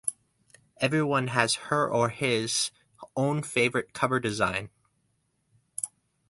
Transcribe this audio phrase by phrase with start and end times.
[0.77, 2.71] Everyone has her or his
[3.15, 4.71] own favorite cover design.